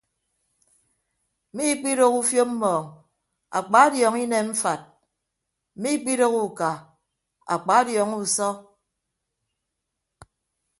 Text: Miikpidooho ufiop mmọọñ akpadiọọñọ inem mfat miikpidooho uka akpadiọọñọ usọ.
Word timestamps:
Miikpidooho 1.55 2.17
ufiop 2.21 2.49
mmọọñ 2.53 2.85
akpadiọọñọ 3.57 4.21
inem 4.25 4.47
mfat 4.51 4.81
miikpidooho 5.81 6.39
uka 6.49 6.69
akpadiọọñọ 7.53 8.15
usọ. 8.25 8.47